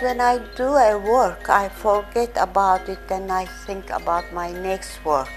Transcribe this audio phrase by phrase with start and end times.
[0.00, 5.04] when I do a work, I forget about it and I think about my next
[5.04, 5.28] work.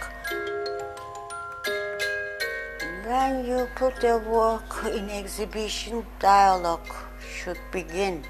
[3.05, 8.23] When you put a work in exhibition, dialogue should begin.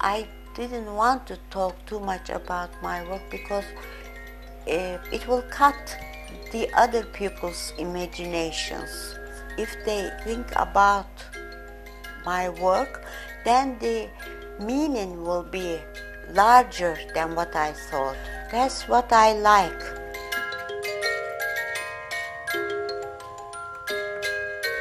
[0.00, 3.66] I didn't want to talk too much about my work because
[4.66, 5.96] uh, it will cut
[6.50, 9.14] the other people's imaginations.
[9.56, 11.10] If they think about
[12.24, 13.04] my work,
[13.44, 14.08] then the
[14.60, 15.80] meaning will be
[16.32, 18.16] larger than what I thought.
[18.52, 19.82] That's what I like.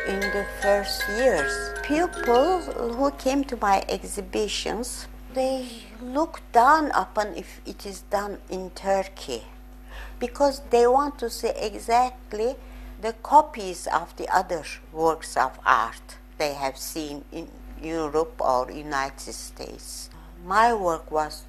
[0.07, 5.67] In the first years, people who came to my exhibitions, they
[6.01, 9.43] look down upon if it is done in Turkey
[10.19, 12.55] because they want to see exactly
[13.01, 17.47] the copies of the other works of art they have seen in
[17.81, 20.09] Europe or United States.
[20.45, 21.43] My work was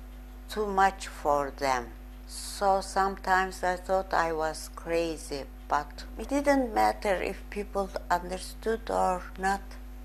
[0.49, 1.89] too much for them.
[2.27, 9.23] So sometimes I thought I was crazy, but it didn't matter if people understood or
[9.39, 9.63] not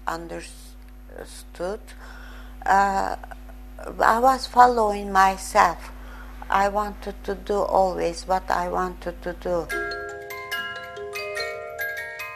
[0.08, 1.82] understood.
[2.66, 3.16] Uh,
[4.00, 5.92] I was following myself.
[6.50, 9.68] I wanted to do always what I wanted to do.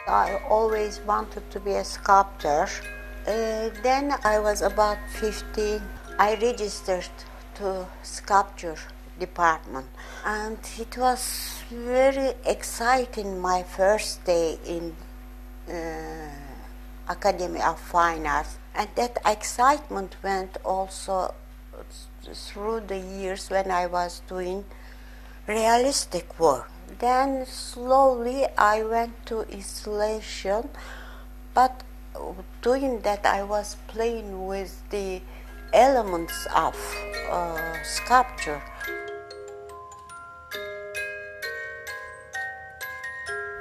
[0.08, 2.68] I always wanted to be a sculptor.
[3.26, 5.82] Uh, then I was about 15.
[6.18, 7.08] I registered
[7.56, 8.76] to sculpture
[9.18, 9.86] department
[10.24, 14.96] and it was very exciting my first day in
[15.68, 16.30] uh,
[17.08, 21.34] Academy of Fine Arts and that excitement went also
[22.32, 24.64] through the years when I was doing
[25.46, 26.70] realistic work.
[26.98, 30.68] Then slowly I went to installation,
[31.54, 31.82] but
[32.62, 35.20] doing that I was playing with the
[35.72, 36.76] elements of
[37.30, 38.62] uh, sculpture.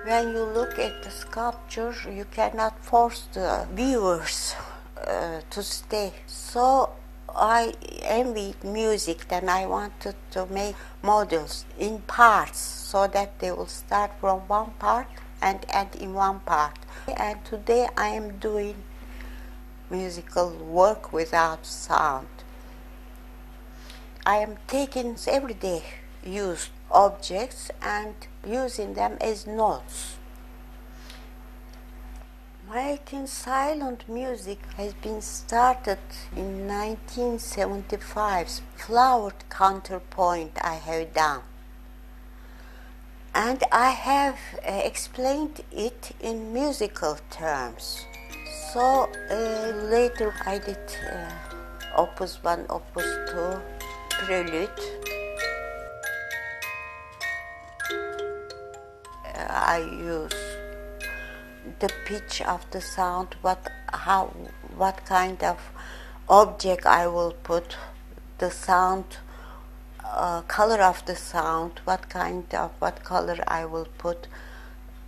[0.06, 4.56] When you look at the sculpture, you cannot force the viewers
[4.98, 6.14] uh, to stay.
[6.26, 6.90] So
[7.36, 13.68] I envied music, then I wanted to make models in parts so that they will
[13.68, 15.08] start from one part
[15.42, 16.78] and end in one part.
[17.08, 18.76] And today I am doing
[19.90, 22.28] musical work without sound.
[24.26, 25.84] I am taking everyday
[26.24, 30.18] used objects and using them as notes.
[32.72, 35.98] Making silent music has been started
[36.36, 38.62] in 1975.
[38.76, 41.42] Flowered counterpoint I have done.
[43.35, 48.06] And I have uh, explained it in musical terms.
[48.73, 50.78] So uh, later I did
[51.12, 51.29] uh,
[51.95, 53.62] Opus 1, Opus 2,
[54.09, 54.69] Prelude.
[59.25, 60.34] Uh, I use
[61.79, 64.25] the pitch of the sound, what how
[64.75, 65.59] what kind of
[66.28, 67.75] object I will put,
[68.38, 69.17] the sound,
[70.14, 74.28] uh, color of the sound, what kind of what color I will put,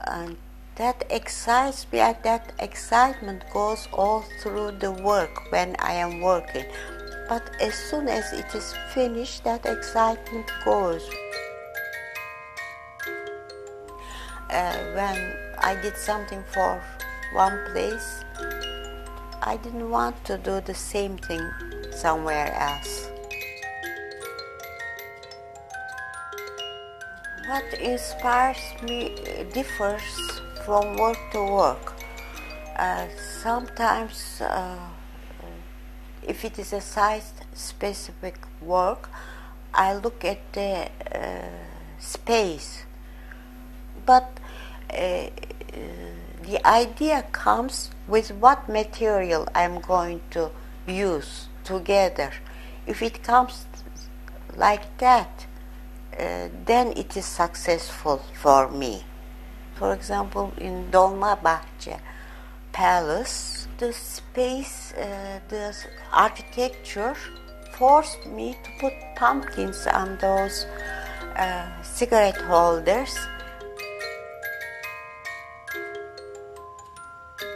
[0.06, 0.38] and
[0.76, 2.00] that excites me.
[2.00, 6.66] And that excitement goes all through the work when I am working.
[7.30, 11.08] But as soon as it is finished, that excitement goes.
[14.50, 16.84] Uh, when I did something for
[17.34, 18.24] one place,
[19.42, 21.50] I didn't want to do the same thing
[21.92, 23.11] somewhere else.
[27.52, 29.14] What inspires me
[29.52, 31.94] differs from work to work.
[32.78, 33.08] Uh,
[33.44, 34.78] sometimes, uh,
[36.24, 39.10] if it is a size specific work,
[39.74, 41.42] I look at the uh,
[42.00, 42.84] space.
[44.06, 44.30] But
[44.90, 45.28] uh,
[46.44, 50.52] the idea comes with what material I'm going to
[50.88, 52.32] use together.
[52.88, 53.66] If it comes
[54.56, 55.48] like that,
[56.18, 59.04] uh, then it is successful for me.
[59.76, 62.00] For example, in Dolmabahce
[62.72, 65.76] Palace, the space, uh, the
[66.12, 67.16] architecture
[67.78, 70.66] forced me to put pumpkins on those
[71.36, 73.18] uh, cigarette holders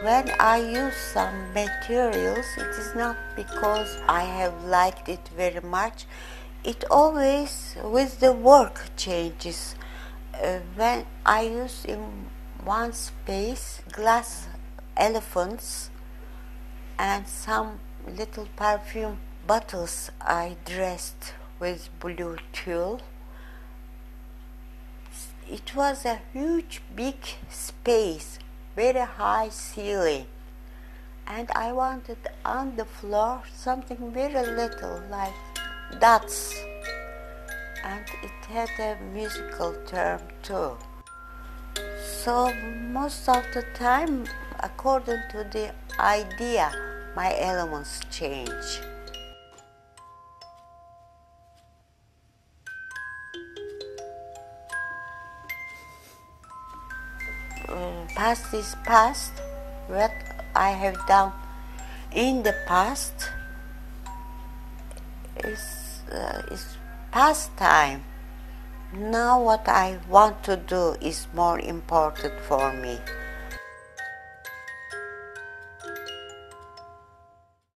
[0.02, 6.04] When I use some materials, it is not because I have liked it very much.
[6.66, 9.76] It always, with the work, changes.
[10.34, 12.26] Uh, when I use in
[12.64, 14.48] one space glass
[14.96, 15.90] elephants
[16.98, 23.00] and some little perfume bottles I dressed with blue tulle.
[25.48, 28.40] It was a huge, big space,
[28.74, 30.26] very high ceiling,
[31.28, 35.55] and I wanted on the floor something very little like
[36.00, 36.54] dots,
[37.84, 40.76] and it had a musical term too.
[42.02, 42.52] So
[42.90, 44.26] most of the time,
[44.60, 46.72] according to the idea,
[47.14, 48.80] my elements change.
[57.68, 59.32] Um, past is past.
[59.88, 60.12] What
[60.54, 61.32] I have done
[62.12, 63.30] in the past
[65.46, 66.42] is uh,
[67.12, 68.04] past time.
[68.92, 72.98] Now what I want to do is more important for me.